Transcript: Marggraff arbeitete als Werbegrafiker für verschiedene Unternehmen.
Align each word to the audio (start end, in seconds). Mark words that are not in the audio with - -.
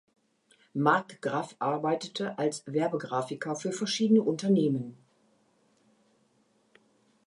Marggraff 0.73 1.55
arbeitete 1.59 2.35
als 2.39 2.63
Werbegrafiker 2.65 3.55
für 3.55 3.71
verschiedene 3.71 4.23
Unternehmen. 4.23 4.97